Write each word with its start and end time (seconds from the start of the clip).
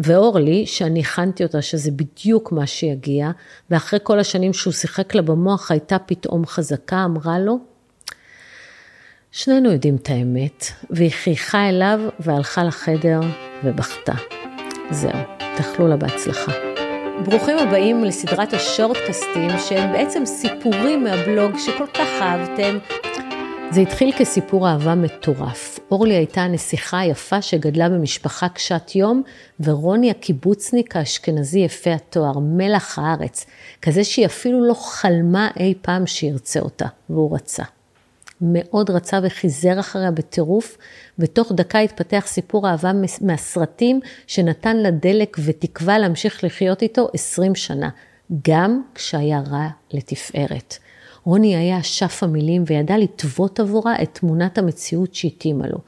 ואורלי, 0.00 0.66
שאני 0.66 1.00
הכנתי 1.00 1.42
אותה 1.44 1.62
שזה 1.62 1.90
בדיוק 1.90 2.52
מה 2.52 2.66
שיגיע, 2.66 3.30
ואחרי 3.70 3.98
כל 4.02 4.18
השנים 4.18 4.52
שהוא 4.52 4.72
שיחק 4.72 5.14
לה 5.14 5.22
במוח 5.22 5.70
הייתה 5.70 5.98
פתאום 5.98 6.46
חזקה, 6.46 7.04
אמרה 7.04 7.38
לו, 7.38 7.58
שנינו 9.32 9.72
יודעים 9.72 9.96
את 9.96 10.10
האמת, 10.10 10.64
והיא 10.90 11.10
חייכה 11.10 11.68
אליו 11.68 12.00
והלכה 12.20 12.64
לחדר 12.64 13.20
ובכתה. 13.64 14.12
זהו, 14.90 15.10
תאכלו 15.56 15.88
לה 15.88 15.96
בהצלחה. 15.96 16.52
ברוכים 17.24 17.58
הבאים 17.58 18.04
לסדרת 18.04 18.52
השורטקסטים 18.52 19.50
שהם 19.68 19.92
בעצם 19.92 20.26
סיפורים 20.26 21.04
מהבלוג 21.04 21.52
שכל 21.58 21.86
כך 21.94 22.08
אהבתם. 22.20 22.78
זה 23.70 23.80
התחיל 23.80 24.12
כסיפור 24.18 24.68
אהבה 24.68 24.94
מטורף. 24.94 25.77
אורלי 25.90 26.14
הייתה 26.14 26.40
הנסיכה 26.40 26.98
היפה 26.98 27.42
שגדלה 27.42 27.88
במשפחה 27.88 28.48
קשת 28.48 28.94
יום, 28.94 29.22
ורוני 29.60 30.10
הקיבוצניק 30.10 30.96
האשכנזי 30.96 31.58
יפה 31.58 31.92
התואר, 31.92 32.38
מלח 32.38 32.98
הארץ, 32.98 33.46
כזה 33.82 34.04
שהיא 34.04 34.26
אפילו 34.26 34.64
לא 34.68 34.74
חלמה 34.74 35.48
אי 35.60 35.74
פעם 35.82 36.06
שירצה 36.06 36.60
אותה, 36.60 36.86
והוא 37.10 37.34
רצה. 37.34 37.62
מאוד 38.40 38.90
רצה 38.90 39.18
וחיזר 39.22 39.80
אחריה 39.80 40.10
בטירוף, 40.10 40.78
ותוך 41.18 41.52
דקה 41.52 41.78
התפתח 41.78 42.24
סיפור 42.26 42.68
אהבה 42.68 42.92
מהסרטים 43.20 44.00
שנתן 44.26 44.76
לה 44.76 44.90
דלק 44.90 45.36
ותקווה 45.44 45.98
להמשיך 45.98 46.44
לחיות 46.44 46.82
איתו 46.82 47.08
20 47.14 47.54
שנה, 47.54 47.88
גם 48.48 48.82
כשהיה 48.94 49.40
רע 49.50 49.68
לתפארת. 49.92 50.78
רוני 51.24 51.56
היה 51.56 51.80
אשף 51.80 52.22
המילים 52.22 52.64
וידע 52.66 52.98
לטוות 52.98 53.60
עבורה 53.60 54.02
את 54.02 54.08
תמונת 54.12 54.58
המציאות 54.58 55.14
שהתאימה 55.14 55.66
לו. 55.66 55.78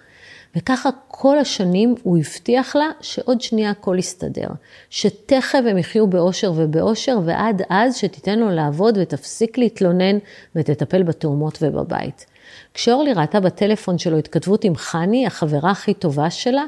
וככה 0.56 0.90
כל 1.08 1.38
השנים 1.38 1.94
הוא 2.02 2.18
הבטיח 2.18 2.76
לה 2.76 2.90
שעוד 3.00 3.40
שנייה 3.40 3.70
הכל 3.70 3.96
יסתדר, 3.98 4.48
שתכף 4.90 5.58
הם 5.68 5.78
יחיו 5.78 6.06
באושר 6.06 6.52
ובאושר, 6.56 7.18
ועד 7.24 7.62
אז 7.68 7.96
שתיתן 7.96 8.38
לו 8.38 8.50
לעבוד 8.50 8.98
ותפסיק 9.00 9.58
להתלונן 9.58 10.18
ותטפל 10.56 11.02
בתאומות 11.02 11.58
ובבית. 11.62 12.26
כשאורלי 12.74 13.12
ראתה 13.12 13.40
בטלפון 13.40 13.98
שלו 13.98 14.18
התכתבות 14.18 14.64
עם 14.64 14.76
חני, 14.76 15.26
החברה 15.26 15.70
הכי 15.70 15.94
טובה 15.94 16.30
שלה, 16.30 16.64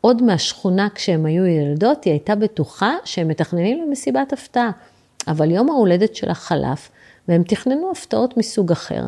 עוד 0.00 0.22
מהשכונה 0.22 0.88
כשהם 0.94 1.26
היו 1.26 1.46
ילדות, 1.46 2.04
היא 2.04 2.12
הייתה 2.12 2.34
בטוחה 2.34 2.94
שהם 3.04 3.28
מתכננים 3.28 3.82
למסיבת 3.82 4.32
הפתעה. 4.32 4.70
אבל 5.28 5.50
יום 5.50 5.70
ההולדת 5.70 6.14
שלה 6.14 6.34
חלף, 6.34 6.90
והם 7.28 7.42
תכננו 7.42 7.90
הפתעות 7.90 8.36
מסוג 8.36 8.72
אחר. 8.72 9.02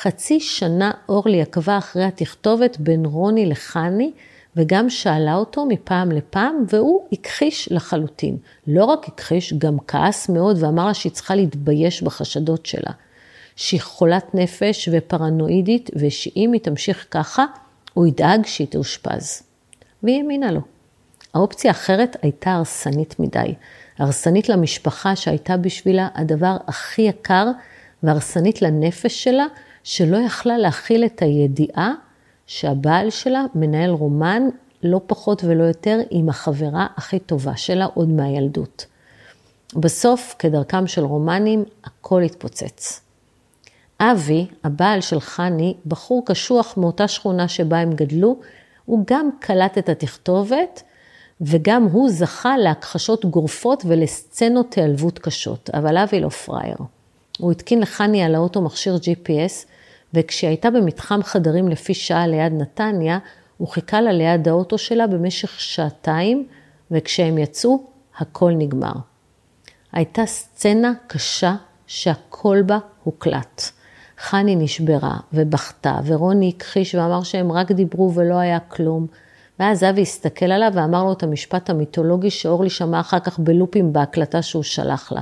חצי 0.00 0.40
שנה 0.40 0.90
אורלי 1.08 1.42
עקבה 1.42 1.78
אחרי 1.78 2.04
התכתובת 2.04 2.76
בין 2.80 3.04
רוני 3.04 3.46
לחני, 3.46 4.12
וגם 4.56 4.90
שאלה 4.90 5.34
אותו 5.34 5.66
מפעם 5.66 6.12
לפעם, 6.12 6.64
והוא 6.68 7.08
הכחיש 7.12 7.68
לחלוטין. 7.72 8.36
לא 8.66 8.84
רק 8.84 9.08
הכחיש, 9.08 9.52
גם 9.52 9.76
כעס 9.86 10.28
מאוד 10.28 10.62
ואמר 10.62 10.86
לה 10.86 10.94
שהיא 10.94 11.12
צריכה 11.12 11.34
להתבייש 11.34 12.02
בחשדות 12.02 12.66
שלה. 12.66 12.90
שהיא 13.56 13.80
חולת 13.80 14.34
נפש 14.34 14.88
ופרנואידית, 14.92 15.90
ושאם 15.96 16.50
היא 16.52 16.60
תמשיך 16.60 17.06
ככה, 17.10 17.44
הוא 17.94 18.06
ידאג 18.06 18.46
שהיא 18.46 18.66
תאושפז. 18.66 19.42
והיא 20.02 20.16
האמינה 20.16 20.52
לו. 20.52 20.60
האופציה 21.34 21.70
האחרת 21.70 22.16
הייתה 22.22 22.52
הרסנית 22.52 23.20
מדי. 23.20 23.54
הרסנית 23.98 24.48
למשפחה 24.48 25.16
שהייתה 25.16 25.56
בשבילה 25.56 26.08
הדבר 26.14 26.56
הכי 26.66 27.02
יקר, 27.02 27.46
והרסנית 28.02 28.62
לנפש 28.62 29.24
שלה, 29.24 29.46
שלא 29.84 30.16
יכלה 30.16 30.58
להכיל 30.58 31.04
את 31.04 31.22
הידיעה 31.22 31.92
שהבעל 32.46 33.10
שלה 33.10 33.44
מנהל 33.54 33.90
רומן 33.90 34.42
לא 34.82 35.00
פחות 35.06 35.44
ולא 35.44 35.64
יותר 35.64 36.00
עם 36.10 36.28
החברה 36.28 36.86
הכי 36.96 37.18
טובה 37.18 37.56
שלה 37.56 37.84
עוד 37.84 38.08
מהילדות. 38.08 38.86
בסוף, 39.76 40.34
כדרכם 40.38 40.86
של 40.86 41.04
רומנים, 41.04 41.64
הכל 41.84 42.22
התפוצץ. 42.22 43.00
אבי, 44.00 44.46
הבעל 44.64 45.00
של 45.00 45.20
חני, 45.20 45.74
בחור 45.86 46.22
קשוח 46.26 46.76
מאותה 46.76 47.08
שכונה 47.08 47.48
שבה 47.48 47.78
הם 47.78 47.92
גדלו, 47.92 48.36
הוא 48.84 49.04
גם 49.06 49.30
קלט 49.40 49.78
את 49.78 49.88
התכתובת, 49.88 50.82
וגם 51.46 51.84
הוא 51.84 52.10
זכה 52.10 52.56
להכחשות 52.56 53.24
גורפות 53.24 53.84
ולסצנות 53.86 54.74
היעלבות 54.74 55.18
קשות, 55.18 55.70
אבל 55.70 55.96
אבי 55.96 56.20
לא 56.20 56.28
פראייר. 56.28 56.76
הוא 57.38 57.52
התקין 57.52 57.80
לחני 57.80 58.22
על 58.22 58.34
האוטו 58.34 58.62
מכשיר 58.62 58.96
GPS, 58.96 59.66
וכשהייתה 60.14 60.70
במתחם 60.70 61.20
חדרים 61.22 61.68
לפי 61.68 61.94
שעה 61.94 62.26
ליד 62.26 62.52
נתניה, 62.52 63.18
הוא 63.56 63.68
חיכה 63.68 64.00
לה 64.00 64.12
ליד 64.12 64.48
האוטו 64.48 64.78
שלה 64.78 65.06
במשך 65.06 65.60
שעתיים, 65.60 66.46
וכשהם 66.90 67.38
יצאו, 67.38 67.82
הכל 68.18 68.52
נגמר. 68.52 68.92
הייתה 69.92 70.26
סצנה 70.26 70.92
קשה 71.06 71.54
שהכל 71.86 72.62
בה 72.66 72.78
הוקלט. 73.04 73.62
חני 74.18 74.56
נשברה 74.56 75.16
ובכתה, 75.32 75.98
ורוני 76.04 76.52
הכחיש 76.56 76.94
ואמר 76.94 77.22
שהם 77.22 77.52
רק 77.52 77.72
דיברו 77.72 78.14
ולא 78.14 78.34
היה 78.34 78.60
כלום. 78.60 79.06
ואז 79.58 79.84
אבי 79.84 80.02
הסתכל 80.02 80.52
עליו 80.52 80.70
ואמר 80.74 81.04
לו 81.04 81.12
את 81.12 81.22
המשפט 81.22 81.70
המיתולוגי 81.70 82.30
שאורלי 82.30 82.70
שמעה 82.70 83.00
אחר 83.00 83.20
כך 83.20 83.38
בלופים 83.38 83.92
בהקלטה 83.92 84.42
שהוא 84.42 84.62
שלח 84.62 85.12
לה. 85.12 85.20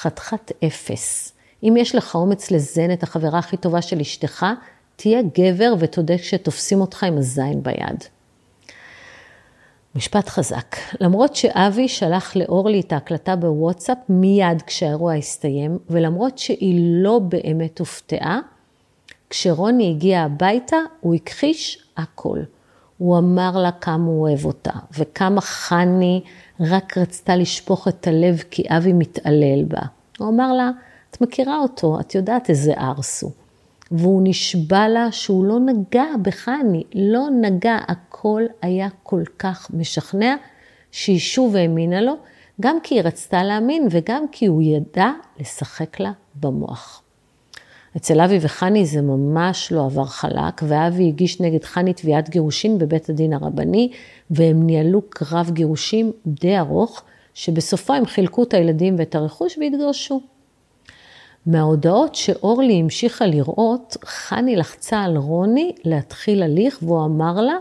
חתיכת 0.00 0.52
אפס. 0.64 1.32
אם 1.62 1.74
יש 1.76 1.94
לך 1.94 2.14
אומץ 2.14 2.50
לזן 2.50 2.92
את 2.92 3.02
החברה 3.02 3.38
הכי 3.38 3.56
טובה 3.56 3.82
של 3.82 4.00
אשתך, 4.00 4.46
תהיה 4.96 5.22
גבר 5.22 5.74
ותודה 5.78 6.18
כשתופסים 6.18 6.80
אותך 6.80 7.04
עם 7.04 7.18
הזין 7.18 7.62
ביד. 7.62 8.04
משפט 9.94 10.28
חזק. 10.28 10.76
למרות 11.00 11.36
שאבי 11.36 11.88
שלח 11.88 12.36
לאורלי 12.36 12.80
את 12.80 12.92
ההקלטה 12.92 13.36
בוואטסאפ 13.36 13.98
מיד 14.08 14.62
כשהאירוע 14.66 15.14
הסתיים, 15.14 15.78
ולמרות 15.90 16.38
שהיא 16.38 16.80
לא 17.02 17.18
באמת 17.18 17.78
הופתעה, 17.78 18.40
כשרוני 19.30 19.90
הגיע 19.90 20.20
הביתה, 20.20 20.76
הוא 21.00 21.14
הכחיש 21.14 21.78
הכל. 21.96 22.38
הוא 22.98 23.18
אמר 23.18 23.58
לה 23.58 23.72
כמה 23.72 24.04
הוא 24.04 24.20
אוהב 24.20 24.44
אותה, 24.44 24.72
וכמה 24.98 25.40
חני 25.40 26.22
רק 26.60 26.98
רצתה 26.98 27.36
לשפוך 27.36 27.88
את 27.88 28.06
הלב 28.06 28.42
כי 28.50 28.62
אבי 28.68 28.92
מתעלל 28.92 29.64
בה. 29.64 29.80
הוא 30.18 30.28
אמר 30.28 30.52
לה, 30.52 30.70
את 31.10 31.20
מכירה 31.20 31.58
אותו, 31.58 32.00
את 32.00 32.14
יודעת 32.14 32.50
איזה 32.50 32.74
ארס 32.74 33.22
הוא. 33.22 33.32
והוא 33.90 34.20
נשבע 34.24 34.88
לה 34.88 35.12
שהוא 35.12 35.44
לא 35.44 35.60
נגע 35.60 36.04
בחני, 36.22 36.84
לא 36.94 37.28
נגע, 37.40 37.78
הכל 37.88 38.42
היה 38.62 38.88
כל 39.02 39.22
כך 39.38 39.70
משכנע, 39.74 40.34
שהיא 40.90 41.18
שוב 41.18 41.56
האמינה 41.56 42.00
לו, 42.00 42.14
גם 42.60 42.76
כי 42.82 42.94
היא 42.94 43.02
רצתה 43.02 43.44
להאמין 43.44 43.88
וגם 43.90 44.24
כי 44.32 44.46
הוא 44.46 44.62
ידע 44.62 45.10
לשחק 45.40 46.00
לה 46.00 46.12
במוח. 46.34 47.02
אצל 47.96 48.20
אבי 48.20 48.38
וחני 48.40 48.86
זה 48.86 49.02
ממש 49.02 49.72
לא 49.72 49.84
עבר 49.84 50.04
חלק, 50.04 50.62
ואבי 50.62 51.08
הגיש 51.08 51.40
נגד 51.40 51.64
חני 51.64 51.92
תביעת 51.94 52.30
גירושין 52.30 52.78
בבית 52.78 53.08
הדין 53.08 53.32
הרבני, 53.32 53.90
והם 54.30 54.66
ניהלו 54.66 55.02
קרב 55.08 55.50
גירושים 55.52 56.12
די 56.26 56.58
ארוך, 56.58 57.02
שבסופו 57.34 57.92
הם 57.92 58.06
חילקו 58.06 58.42
את 58.42 58.54
הילדים 58.54 58.94
ואת 58.98 59.14
הרכוש 59.14 59.58
והתגרשו. 59.58 60.20
מההודעות 61.46 62.14
שאורלי 62.14 62.80
המשיכה 62.80 63.26
לראות, 63.26 63.96
חני 64.04 64.56
לחצה 64.56 65.02
על 65.02 65.16
רוני 65.16 65.72
להתחיל 65.84 66.42
הליך, 66.42 66.78
והוא 66.82 67.04
אמר 67.04 67.40
לה 67.40 67.56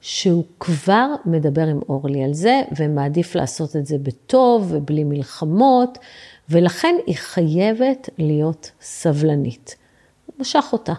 שהוא 0.00 0.44
כבר 0.60 1.06
מדבר 1.24 1.66
עם 1.66 1.80
אורלי 1.88 2.24
על 2.24 2.34
זה, 2.34 2.62
ומעדיף 2.78 3.34
לעשות 3.34 3.76
את 3.76 3.86
זה 3.86 3.96
בטוב 3.98 4.68
ובלי 4.70 5.04
מלחמות, 5.04 5.98
ולכן 6.48 6.94
היא 7.06 7.16
חייבת 7.16 8.08
להיות 8.18 8.70
סבלנית. 8.80 9.76
הוא 10.26 10.34
משך 10.38 10.64
אותה. 10.72 10.92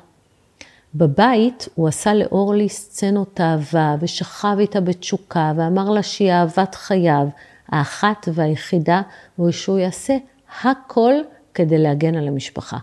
בבית 0.96 1.68
הוא 1.76 1.88
עשה 1.88 2.14
לאורלי 2.14 2.70
סצנות 2.70 3.42
אהבה, 3.42 3.96
ושכב 4.00 4.56
איתה 4.60 4.82
בתשוקה, 4.82 5.54
ואמר 5.56 5.90
לה 5.90 6.04
שהיא 6.04 6.32
אהבת 6.32 6.76
חייו, 6.76 7.28
האחת 7.68 8.28
והיחידה, 8.34 9.02
ושהוא 9.40 9.80
יעשה 9.80 10.18
הכל 10.64 11.14
כדי 11.54 11.78
להגן 11.78 12.16
על 12.16 12.28
המשפחה. 12.28 12.78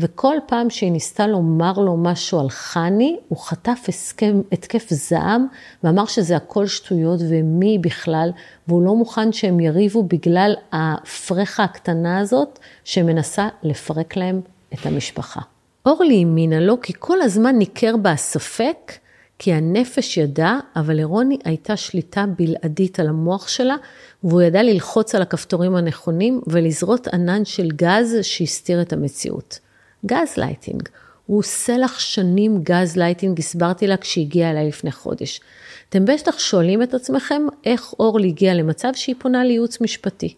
וכל 0.00 0.36
פעם 0.46 0.70
שהיא 0.70 0.92
ניסתה 0.92 1.26
לומר 1.26 1.72
לו 1.72 1.96
משהו 1.96 2.40
על 2.40 2.50
חני, 2.50 3.16
הוא 3.28 3.38
חטף 3.38 3.84
הסכם, 3.88 4.40
התקף 4.52 4.86
זעם 4.90 5.46
ואמר 5.84 6.06
שזה 6.06 6.36
הכל 6.36 6.66
שטויות 6.66 7.20
ומי 7.28 7.78
בכלל, 7.78 8.30
והוא 8.68 8.82
לא 8.82 8.94
מוכן 8.94 9.32
שהם 9.32 9.60
יריבו 9.60 10.02
בגלל 10.02 10.54
הפרחה 10.72 11.64
הקטנה 11.64 12.18
הזאת 12.18 12.58
שמנסה 12.84 13.48
לפרק 13.62 14.16
להם 14.16 14.40
את 14.74 14.86
המשפחה. 14.86 15.40
אורלי 15.86 16.18
האמינה 16.18 16.60
לו 16.60 16.80
כי 16.80 16.92
כל 16.98 17.22
הזמן 17.22 17.56
ניקר 17.56 17.96
בה 17.96 18.12
הספק, 18.12 18.92
כי 19.38 19.52
הנפש 19.52 20.16
ידעה, 20.16 20.58
אבל 20.76 20.96
לרוני 20.96 21.38
הייתה 21.44 21.76
שליטה 21.76 22.24
בלעדית 22.38 23.00
על 23.00 23.08
המוח 23.08 23.48
שלה, 23.48 23.76
והוא 24.24 24.42
ידע 24.42 24.62
ללחוץ 24.62 25.14
על 25.14 25.22
הכפתורים 25.22 25.76
הנכונים 25.76 26.40
ולזרות 26.46 27.08
ענן 27.08 27.44
של 27.44 27.68
גז 27.68 28.16
שהסתיר 28.22 28.82
את 28.82 28.92
המציאות. 28.92 29.58
גז 30.06 30.36
לייטינג. 30.36 30.88
הוא 31.26 31.38
עושה 31.38 31.78
לך 31.78 32.00
שנים 32.00 32.62
גז 32.62 32.96
לייטינג, 32.96 33.38
הסברתי 33.38 33.86
לה 33.86 33.96
כשהגיעה 33.96 34.50
אליי 34.50 34.68
לפני 34.68 34.92
חודש. 34.92 35.40
אתם 35.88 36.04
בטח 36.04 36.38
שואלים 36.38 36.82
את 36.82 36.94
עצמכם 36.94 37.42
איך 37.64 37.92
אורלי 37.98 38.28
הגיעה 38.28 38.54
למצב 38.54 38.88
שהיא 38.94 39.14
פונה 39.18 39.44
לייעוץ 39.44 39.80
משפטי. 39.80 40.34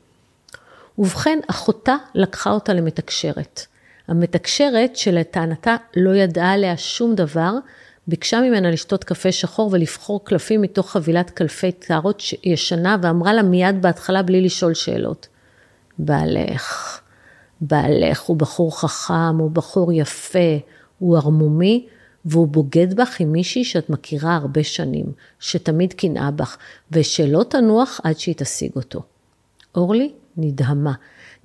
ובכן, 0.98 1.38
אחותה 1.46 1.96
לקחה 2.14 2.50
אותה 2.50 2.74
למתקשרת. 2.74 3.66
המתקשרת, 4.08 4.96
שלטענתה 4.96 5.76
לא 5.96 6.14
ידעה 6.14 6.52
עליה 6.52 6.76
שום 6.76 7.14
דבר, 7.14 7.52
ביקשה 8.06 8.40
ממנה 8.40 8.70
לשתות 8.70 9.04
קפה 9.04 9.32
שחור 9.32 9.68
ולבחור 9.72 10.24
קלפים 10.24 10.62
מתוך 10.62 10.90
חבילת 10.90 11.30
קלפי 11.30 11.72
טהרות 11.72 12.22
ישנה, 12.44 12.96
ואמרה 13.02 13.32
לה 13.32 13.42
מיד 13.42 13.82
בהתחלה 13.82 14.22
בלי 14.22 14.40
לשאול 14.40 14.74
שאלות. 14.74 15.28
בעלך, 15.98 17.00
בעלך 17.62 18.20
הוא 18.20 18.36
בחור 18.36 18.80
חכם, 18.80 19.36
הוא 19.38 19.50
בחור 19.50 19.92
יפה, 19.92 20.58
הוא 20.98 21.16
ערמומי, 21.16 21.86
והוא 22.24 22.48
בוגד 22.48 22.94
בך 22.94 23.20
עם 23.20 23.32
מישהי 23.32 23.64
שאת 23.64 23.90
מכירה 23.90 24.36
הרבה 24.36 24.64
שנים, 24.64 25.06
שתמיד 25.40 25.92
קנאה 25.92 26.30
בך, 26.30 26.56
ושלא 26.92 27.44
תנוח 27.48 28.00
עד 28.04 28.18
שהיא 28.18 28.34
תשיג 28.38 28.70
אותו. 28.76 29.02
אורלי 29.74 30.12
נדהמה, 30.36 30.92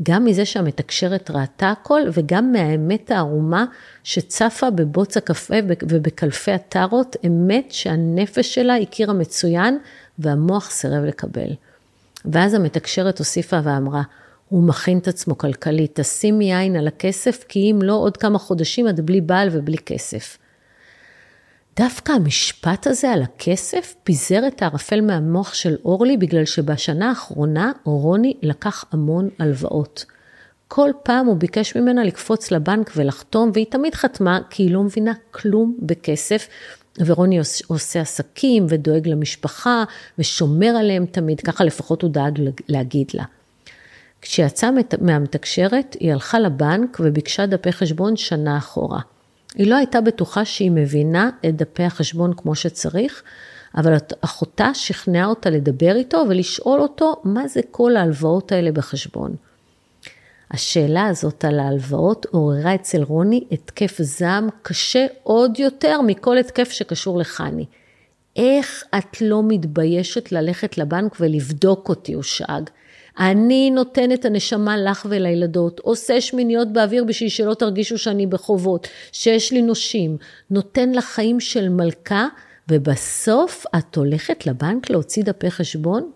גם 0.03 0.25
מזה 0.25 0.45
שהמתקשרת 0.45 1.31
ראתה 1.31 1.71
הכל, 1.71 2.01
וגם 2.13 2.51
מהאמת 2.51 3.11
הערומה 3.11 3.65
שצפה 4.03 4.69
בבוץ 4.69 5.17
הקפה 5.17 5.55
ובקלפי 5.81 6.51
הטארות, 6.51 7.15
אמת 7.27 7.71
שהנפש 7.71 8.55
שלה 8.55 8.75
הכירה 8.75 9.13
מצוין, 9.13 9.77
והמוח 10.19 10.69
סירב 10.69 11.03
לקבל. 11.03 11.49
ואז 12.25 12.53
המתקשרת 12.53 13.19
הוסיפה 13.19 13.59
ואמרה, 13.63 14.01
הוא 14.49 14.63
מכין 14.63 14.97
את 14.97 15.07
עצמו 15.07 15.37
כלכלית, 15.37 15.99
תשימי 15.99 16.55
עין 16.55 16.75
על 16.75 16.87
הכסף, 16.87 17.43
כי 17.47 17.71
אם 17.71 17.79
לא, 17.81 17.93
עוד 17.93 18.17
כמה 18.17 18.39
חודשים 18.39 18.89
את 18.89 18.99
בלי 18.99 19.21
בעל 19.21 19.49
ובלי 19.51 19.77
כסף. 19.77 20.37
דווקא 21.75 22.11
המשפט 22.11 22.87
הזה 22.87 23.09
על 23.09 23.21
הכסף 23.21 23.95
פיזר 24.03 24.47
את 24.47 24.61
הערפל 24.61 25.01
מהמוח 25.01 25.53
של 25.53 25.75
אורלי, 25.85 26.17
בגלל 26.17 26.45
שבשנה 26.45 27.09
האחרונה 27.09 27.71
רוני 27.83 28.33
לקח 28.41 28.85
המון 28.91 29.29
הלוואות. 29.39 30.05
כל 30.67 30.89
פעם 31.03 31.25
הוא 31.25 31.35
ביקש 31.35 31.77
ממנה 31.77 32.03
לקפוץ 32.03 32.51
לבנק 32.51 32.91
ולחתום, 32.95 33.51
והיא 33.53 33.65
תמיד 33.69 33.95
חתמה, 33.95 34.39
כי 34.49 34.63
היא 34.63 34.71
לא 34.71 34.83
מבינה 34.83 35.13
כלום 35.31 35.77
בכסף. 35.79 36.47
ורוני 37.05 37.39
עושה 37.67 38.01
עסקים 38.01 38.65
ודואג 38.69 39.07
למשפחה 39.07 39.83
ושומר 40.19 40.67
עליהם 40.67 41.05
תמיד, 41.05 41.41
ככה 41.41 41.63
לפחות 41.63 42.01
הוא 42.01 42.11
דאג 42.11 42.39
להגיד 42.67 43.07
לה. 43.13 43.23
כשיצאה 44.29 44.69
מהמתקשרת, 45.01 45.95
היא 45.99 46.13
הלכה 46.13 46.39
לבנק 46.39 46.97
וביקשה 46.99 47.45
דפי 47.45 47.71
חשבון 47.71 48.15
שנה 48.15 48.57
אחורה. 48.57 48.99
היא 49.55 49.67
לא 49.67 49.75
הייתה 49.75 50.01
בטוחה 50.01 50.45
שהיא 50.45 50.71
מבינה 50.71 51.29
את 51.45 51.55
דפי 51.55 51.83
החשבון 51.83 52.33
כמו 52.37 52.55
שצריך, 52.55 53.23
אבל 53.77 53.93
אחותה 54.21 54.73
שכנעה 54.73 55.25
אותה 55.25 55.49
לדבר 55.49 55.95
איתו 55.95 56.23
ולשאול 56.29 56.79
אותו 56.79 57.15
מה 57.23 57.47
זה 57.47 57.61
כל 57.71 57.95
ההלוואות 57.95 58.51
האלה 58.51 58.71
בחשבון. 58.71 59.35
השאלה 60.51 61.07
הזאת 61.07 61.45
על 61.45 61.59
ההלוואות 61.59 62.25
עוררה 62.31 62.75
אצל 62.75 63.03
רוני 63.03 63.43
התקף 63.51 64.01
זעם 64.01 64.47
קשה 64.61 65.05
עוד 65.23 65.59
יותר 65.59 66.01
מכל 66.01 66.37
התקף 66.37 66.71
שקשור 66.71 67.19
לחני. 67.19 67.65
איך 68.35 68.83
את 68.97 69.21
לא 69.21 69.41
מתביישת 69.47 70.31
ללכת 70.31 70.77
לבנק 70.77 71.17
ולבדוק 71.19 71.89
אותי, 71.89 72.13
הוא 72.13 72.23
שאג. 72.23 72.69
אני 73.19 73.69
נותן 73.71 74.11
את 74.11 74.25
הנשמה 74.25 74.77
לך 74.77 75.05
ולילדות, 75.09 75.79
עושה 75.79 76.21
שמיניות 76.21 76.73
באוויר 76.73 77.03
בשביל 77.03 77.29
שלא 77.29 77.53
תרגישו 77.53 77.97
שאני 77.97 78.27
בחובות, 78.27 78.87
שיש 79.11 79.51
לי 79.51 79.61
נושים, 79.61 80.17
נותן 80.51 80.91
לך 80.91 81.05
חיים 81.05 81.39
של 81.39 81.69
מלכה, 81.69 82.27
ובסוף 82.69 83.65
את 83.77 83.95
הולכת 83.95 84.45
לבנק 84.45 84.89
להוציא 84.89 85.23
דפי 85.23 85.51
חשבון? 85.51 86.11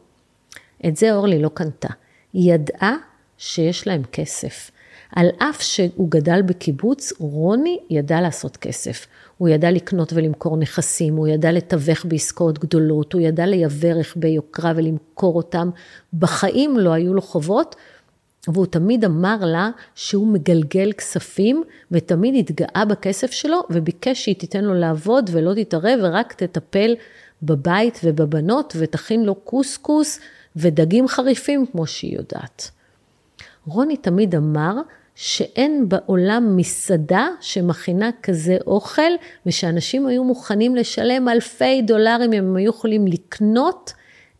את 0.88 0.98
זה 0.98 1.14
אורלי 1.14 1.42
לא 1.42 1.50
קנתה. 1.54 1.90
היא 2.34 2.54
ידעה 2.54 2.96
שיש 3.38 3.88
להם 3.88 4.04
כסף. 4.12 4.72
על 5.16 5.28
אף 5.38 5.62
שהוא 5.62 6.12
גדל 6.12 6.42
בקיבוץ, 6.42 7.14
רוני 7.20 7.80
ידע 7.90 8.22
לעשות 8.22 8.58
כסף. 8.58 9.08
הוא 9.42 9.50
ידע 9.50 9.72
לקנות 9.72 10.14
ולמכור 10.14 10.58
נכסים, 10.58 11.16
הוא 11.16 11.28
ידע 11.28 11.52
לתווך 11.52 12.06
בעסקאות 12.06 12.60
גדולות, 12.60 13.14
הוא 13.14 13.22
ידע 13.22 13.46
לייבא 13.46 13.88
רכבי 13.88 14.30
יוקרה 14.30 14.74
ולמכור 14.76 15.36
אותם. 15.36 15.70
בחיים 16.14 16.80
לא 16.80 16.90
היו 16.90 17.14
לו 17.14 17.22
חובות, 17.22 17.76
והוא 18.48 18.66
תמיד 18.66 19.06
אמר 19.06 19.38
לה 19.42 19.70
שהוא 19.96 20.28
מגלגל 20.28 20.92
כספים, 20.92 21.64
ותמיד 21.92 22.36
התגאה 22.36 22.86
בכסף 22.86 23.32
שלו, 23.32 23.62
וביקש 23.70 24.24
שהיא 24.24 24.36
תיתן 24.36 24.64
לו 24.64 24.74
לעבוד 24.74 25.30
ולא 25.34 25.54
תתערב, 25.54 26.00
ורק 26.04 26.34
תטפל 26.34 26.96
בבית 27.44 28.00
ובבנות, 28.04 28.74
ותכין 28.80 29.24
לו 29.24 29.36
קוסקוס 29.36 30.20
ודגים 30.56 31.08
חריפים 31.08 31.66
כמו 31.72 31.88
שהיא 31.88 32.18
יודעת. 32.18 32.72
רוני 33.68 33.98
תמיד 33.98 34.36
אמר 34.36 34.76
שאין 35.24 35.90
בעולם 35.90 36.58
מסעדה 36.58 37.28
שמכינה 37.42 38.10
כזה 38.24 38.58
אוכל, 38.68 39.12
ושאנשים 39.46 40.08
היו 40.08 40.24
מוכנים 40.24 40.76
לשלם 40.76 41.30
אלפי 41.30 41.82
דולרים 41.82 42.34
אם 42.34 42.46
הם 42.46 42.56
היו 42.56 42.70
יכולים 42.70 43.08
לקנות 43.08 43.94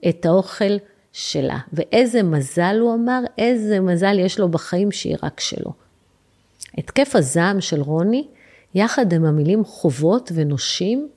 את 0.10 0.26
האוכל 0.26 0.78
שלה. 1.14 1.58
ואיזה 1.74 2.24
מזל, 2.24 2.78
הוא 2.82 2.94
אמר, 2.94 3.20
איזה 3.38 3.80
מזל 3.80 4.20
יש 4.20 4.40
לו 4.40 4.50
בחיים 4.50 4.92
שהיא 4.92 5.18
רק 5.24 5.40
שלו. 5.40 5.74
התקף 6.78 7.16
הזעם 7.16 7.62
של 7.62 7.82
רוני, 7.82 8.28
יחד 8.76 9.14
עם 9.14 9.26
המילים 9.26 9.66
חובות 9.66 10.32
ונושים, 10.36 11.08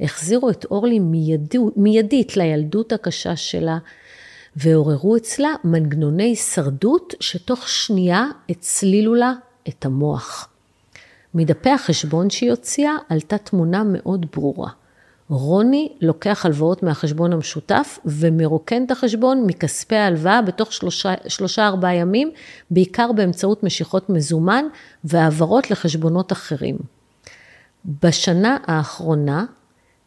החזירו 0.00 0.50
את 0.50 0.64
אורלי 0.64 0.98
מיידי, 0.98 1.58
מיידית 1.76 2.36
לילדות 2.36 2.92
הקשה 2.92 3.36
שלה, 3.36 3.78
ועוררו 4.56 5.16
אצלה 5.16 5.54
מנגנוני 5.64 6.24
הישרדות 6.24 7.14
שתוך 7.20 7.68
שנייה 7.68 8.26
הצלילו 8.48 9.14
לה 9.14 9.32
את 9.68 9.84
המוח. 9.84 10.48
מדפי 11.34 11.70
החשבון 11.70 12.30
שהיא 12.30 12.50
הוציאה 12.50 12.92
עלתה 13.08 13.38
תמונה 13.38 13.82
מאוד 13.84 14.26
ברורה. 14.34 14.70
רוני 15.28 15.92
לוקח 16.00 16.46
הלוואות 16.46 16.82
מהחשבון 16.82 17.32
המשותף 17.32 17.98
ומרוקן 18.04 18.84
את 18.84 18.90
החשבון 18.90 19.44
מכספי 19.46 19.96
ההלוואה 19.96 20.42
בתוך 20.42 20.72
שלושה, 20.72 21.14
שלושה 21.28 21.66
ארבעה 21.66 21.94
ימים, 21.94 22.30
בעיקר 22.70 23.12
באמצעות 23.12 23.62
משיכות 23.62 24.10
מזומן 24.10 24.64
והעברות 25.04 25.70
לחשבונות 25.70 26.32
אחרים. 26.32 26.76
בשנה 28.02 28.56
האחרונה 28.66 29.44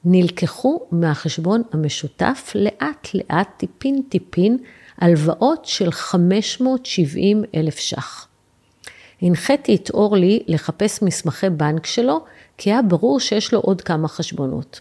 נלקחו 0.05 0.79
מהחשבון 0.91 1.61
המשותף 1.71 2.51
לאט 2.55 3.07
לאט, 3.13 3.47
טיפין 3.57 4.01
טיפין, 4.09 4.57
הלוואות 4.97 5.65
של 5.65 5.91
570 5.91 7.43
אלף 7.55 7.77
ש"ח. 7.77 8.27
הנחיתי 9.21 9.75
את 9.75 9.89
אורלי 9.89 10.43
לחפש 10.47 11.01
מסמכי 11.01 11.49
בנק 11.49 11.85
שלו, 11.85 12.25
כי 12.57 12.71
היה 12.71 12.81
ברור 12.81 13.19
שיש 13.19 13.53
לו 13.53 13.59
עוד 13.59 13.81
כמה 13.81 14.07
חשבונות. 14.07 14.79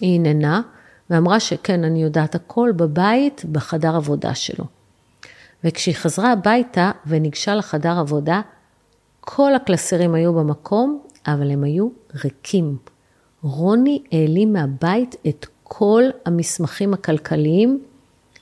היא 0.00 0.20
הננה 0.20 0.62
ואמרה 1.10 1.40
שכן, 1.40 1.84
אני 1.84 2.02
יודעת 2.02 2.34
הכל 2.34 2.72
בבית, 2.76 3.44
בחדר 3.52 3.96
עבודה 3.96 4.34
שלו. 4.34 4.64
וכשהיא 5.64 5.94
חזרה 5.94 6.32
הביתה 6.32 6.90
וניגשה 7.06 7.54
לחדר 7.54 7.98
עבודה, 7.98 8.40
כל 9.20 9.54
הקלסרים 9.54 10.14
היו 10.14 10.34
במקום, 10.34 11.02
אבל 11.26 11.50
הם 11.50 11.64
היו 11.64 11.88
ריקים. 12.24 12.76
רוני 13.42 14.02
העלים 14.12 14.52
מהבית 14.52 15.16
את 15.28 15.46
כל 15.64 16.02
המסמכים 16.24 16.94
הכלכליים, 16.94 17.82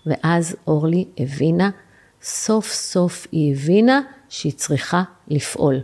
ואז 0.07 0.57
אורלי 0.67 1.05
הבינה, 1.19 1.71
סוף 2.23 2.73
סוף 2.73 3.27
היא 3.33 3.53
הבינה 3.53 4.01
שהיא 4.29 4.53
צריכה 4.53 5.03
לפעול. 5.29 5.81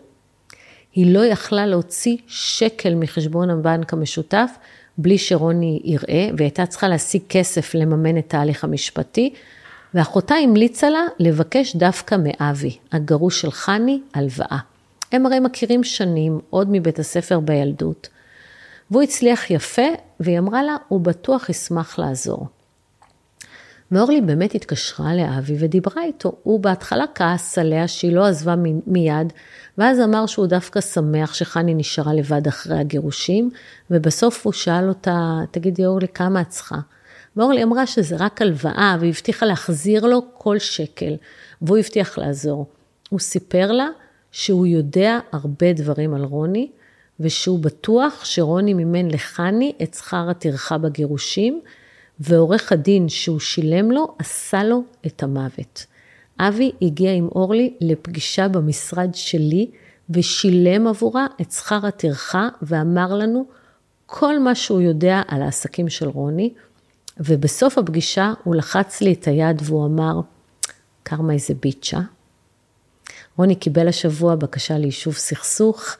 היא 0.94 1.14
לא 1.14 1.26
יכלה 1.26 1.66
להוציא 1.66 2.16
שקל 2.26 2.94
מחשבון 2.94 3.50
הבנק 3.50 3.92
המשותף 3.92 4.50
בלי 4.98 5.18
שרוני 5.18 5.80
יראה, 5.84 6.28
והייתה 6.38 6.66
צריכה 6.66 6.88
להשיג 6.88 7.22
כסף 7.28 7.74
לממן 7.74 8.18
את 8.18 8.34
ההליך 8.34 8.64
המשפטי, 8.64 9.32
ואחותה 9.94 10.34
המליצה 10.34 10.90
לה 10.90 11.02
לבקש 11.18 11.76
דווקא 11.76 12.16
מאבי, 12.18 12.76
הגרוש 12.92 13.40
של 13.40 13.50
חני, 13.50 14.00
הלוואה. 14.14 14.58
הם 15.12 15.26
הרי 15.26 15.40
מכירים 15.40 15.84
שנים, 15.84 16.40
עוד 16.50 16.68
מבית 16.70 16.98
הספר 16.98 17.40
בילדות. 17.40 18.08
והוא 18.92 19.02
הצליח 19.02 19.50
יפה, 19.50 19.86
והיא 20.20 20.38
אמרה 20.38 20.62
לה, 20.62 20.76
הוא 20.88 21.00
בטוח 21.00 21.48
ישמח 21.48 21.98
לעזור. 21.98 22.46
ואורלי 23.92 24.20
באמת 24.20 24.54
התקשרה 24.54 25.14
לאבי 25.14 25.56
ודיברה 25.58 26.04
איתו. 26.04 26.32
הוא 26.42 26.60
בהתחלה 26.60 27.04
כעס 27.14 27.58
עליה 27.58 27.88
שהיא 27.88 28.12
לא 28.12 28.26
עזבה 28.26 28.54
מיד, 28.86 29.32
ואז 29.78 30.00
אמר 30.00 30.26
שהוא 30.26 30.46
דווקא 30.46 30.80
שמח 30.80 31.34
שחני 31.34 31.74
נשארה 31.74 32.14
לבד 32.14 32.46
אחרי 32.46 32.78
הגירושים, 32.78 33.50
ובסוף 33.90 34.46
הוא 34.46 34.52
שאל 34.52 34.88
אותה, 34.88 35.38
תגידי 35.50 35.86
אורלי, 35.86 36.08
כמה 36.08 36.40
את 36.40 36.48
צריכה? 36.48 36.78
ואורלי 37.36 37.62
אמרה 37.62 37.86
שזה 37.86 38.16
רק 38.18 38.42
הלוואה, 38.42 38.96
והבטיחה 39.00 39.46
להחזיר 39.46 40.06
לו 40.06 40.22
כל 40.34 40.58
שקל, 40.58 41.16
והוא 41.62 41.78
הבטיח 41.78 42.18
לעזור. 42.18 42.66
הוא 43.10 43.20
סיפר 43.20 43.72
לה 43.72 43.88
שהוא 44.30 44.66
יודע 44.66 45.18
הרבה 45.32 45.72
דברים 45.72 46.14
על 46.14 46.24
רוני, 46.24 46.70
ושהוא 47.20 47.58
בטוח 47.58 48.24
שרוני 48.24 48.74
מימן 48.74 49.10
לחני 49.10 49.72
את 49.82 49.94
שכר 49.94 50.30
הטרחה 50.30 50.78
בגירושים, 50.78 51.60
ועורך 52.20 52.72
הדין 52.72 53.08
שהוא 53.08 53.40
שילם 53.40 53.90
לו 53.90 54.14
עשה 54.18 54.64
לו 54.64 54.82
את 55.06 55.22
המוות. 55.22 55.86
אבי 56.38 56.72
הגיע 56.82 57.12
עם 57.12 57.28
אורלי 57.34 57.74
לפגישה 57.80 58.48
במשרד 58.48 59.10
שלי 59.14 59.70
ושילם 60.10 60.86
עבורה 60.86 61.26
את 61.40 61.52
שכר 61.52 61.86
הטרחה 61.86 62.48
ואמר 62.62 63.14
לנו 63.14 63.46
כל 64.06 64.38
מה 64.38 64.54
שהוא 64.54 64.80
יודע 64.80 65.22
על 65.28 65.42
העסקים 65.42 65.88
של 65.88 66.08
רוני, 66.08 66.54
ובסוף 67.20 67.78
הפגישה 67.78 68.32
הוא 68.44 68.54
לחץ 68.54 69.00
לי 69.00 69.12
את 69.12 69.28
היד 69.28 69.62
והוא 69.64 69.86
אמר, 69.86 70.20
קרמה 71.02 71.32
איזה 71.32 71.54
ביצ'ה. 71.54 72.00
רוני 73.36 73.54
קיבל 73.54 73.88
השבוע 73.88 74.34
בקשה 74.34 74.78
ליישוב 74.78 75.14
סכסוך, 75.14 75.96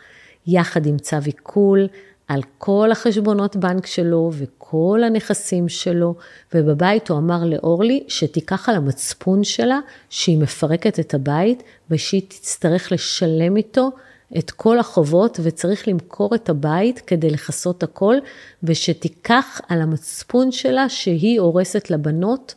יחד 0.46 0.86
עם 0.86 0.98
צו 0.98 1.16
עיכול, 1.24 1.86
על 2.28 2.40
כל 2.58 2.92
החשבונות 2.92 3.56
בנק 3.56 3.86
שלו 3.86 4.30
וכל 4.32 5.00
הנכסים 5.06 5.68
שלו, 5.68 6.14
ובבית 6.54 7.08
הוא 7.08 7.18
אמר 7.18 7.44
לאורלי 7.44 8.04
שתיקח 8.08 8.68
על 8.68 8.76
המצפון 8.76 9.44
שלה 9.44 9.78
שהיא 10.10 10.38
מפרקת 10.38 11.00
את 11.00 11.14
הבית 11.14 11.62
ושהיא 11.90 12.22
תצטרך 12.28 12.92
לשלם 12.92 13.56
איתו 13.56 13.90
את 14.38 14.50
כל 14.50 14.78
החובות 14.78 15.40
וצריך 15.42 15.88
למכור 15.88 16.34
את 16.34 16.48
הבית 16.48 16.98
כדי 16.98 17.30
לכסות 17.30 17.82
הכל, 17.82 18.16
ושתיקח 18.62 19.60
על 19.68 19.80
המצפון 19.80 20.52
שלה 20.52 20.88
שהיא 20.88 21.40
הורסת 21.40 21.90
לבנות 21.90 22.54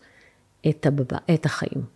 את, 0.69 0.85
הבב... 0.85 1.13
את 1.33 1.45
החיים. 1.45 1.94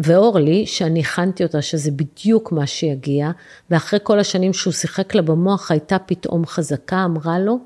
ואורלי, 0.00 0.66
שאני 0.66 1.00
הכנתי 1.00 1.44
אותה 1.44 1.62
שזה 1.62 1.90
בדיוק 1.90 2.52
מה 2.52 2.66
שיגיע, 2.66 3.30
ואחרי 3.70 3.98
כל 4.02 4.18
השנים 4.20 4.52
שהוא 4.52 4.72
שיחק 4.72 5.14
לה 5.14 5.22
במוח 5.22 5.70
הייתה 5.70 5.98
פתאום 5.98 6.46
חזקה, 6.46 7.04
אמרה 7.04 7.38
לו, 7.38 7.58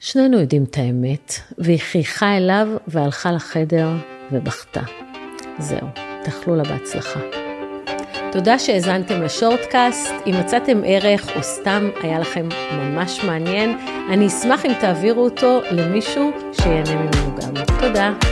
שנינו 0.00 0.40
יודעים 0.40 0.64
את 0.64 0.78
האמת, 0.78 1.34
והיא 1.58 1.78
חייכה 1.80 2.36
אליו 2.36 2.68
והלכה 2.88 3.32
לחדר 3.32 3.88
ובכתה. 4.32 4.80
זהו, 5.58 5.88
תאכלו 6.24 6.56
לה 6.56 6.62
בהצלחה. 6.62 7.20
תודה 8.32 8.58
שהאזנתם 8.58 9.22
לשורטקאסט, 9.22 10.12
אם 10.26 10.34
מצאתם 10.40 10.80
ערך 10.84 11.36
או 11.36 11.42
סתם 11.42 11.90
היה 12.02 12.18
לכם 12.18 12.48
ממש 12.72 13.24
מעניין, 13.24 13.78
אני 14.12 14.26
אשמח 14.26 14.66
אם 14.66 14.72
תעבירו 14.80 15.24
אותו 15.24 15.60
למישהו 15.70 16.30
שיהנה 16.52 16.94
ממנו 16.94 17.36
גם. 17.36 17.64
תודה. 17.80 18.31